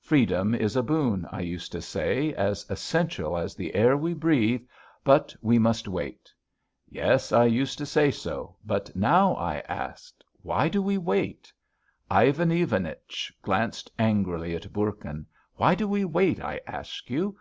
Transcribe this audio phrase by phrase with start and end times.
[0.00, 4.62] Freedom is a boon, I used to say, as essential as the air we breathe,
[5.04, 6.32] but we must wait.
[6.88, 11.52] Yes I used to say so, but now I ask: 'Why do we wait?'"
[12.10, 15.26] Ivan Ivanich glanced angrily at Bourkin.
[15.54, 17.36] "Why do we wait, I ask you?